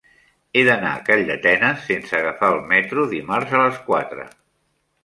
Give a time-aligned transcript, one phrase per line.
[0.55, 4.29] He d'anar a Calldetenes sense agafar el metro dimarts a les quatre.